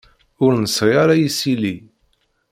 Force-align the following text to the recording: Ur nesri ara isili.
Ur 0.45 0.53
nesri 0.61 0.93
ara 1.03 1.15
isili. 1.27 1.75